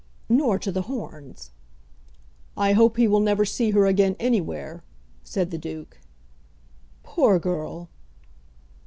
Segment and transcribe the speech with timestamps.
[0.29, 1.51] "Nor to The Horns."
[2.57, 4.83] "I hope he will never see her again anywhere,"
[5.23, 5.99] said the Duke.
[7.03, 7.87] "Poor girl!"